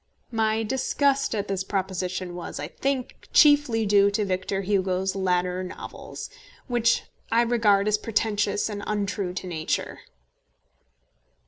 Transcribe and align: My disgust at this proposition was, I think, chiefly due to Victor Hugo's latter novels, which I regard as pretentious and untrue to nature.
My 0.31 0.63
disgust 0.63 1.35
at 1.35 1.47
this 1.47 1.63
proposition 1.63 2.33
was, 2.33 2.59
I 2.59 2.69
think, 2.69 3.29
chiefly 3.33 3.85
due 3.85 4.09
to 4.09 4.25
Victor 4.25 4.61
Hugo's 4.63 5.15
latter 5.15 5.63
novels, 5.63 6.27
which 6.65 7.03
I 7.31 7.43
regard 7.43 7.87
as 7.87 7.99
pretentious 7.99 8.67
and 8.67 8.81
untrue 8.87 9.33
to 9.35 9.45
nature. 9.45 9.99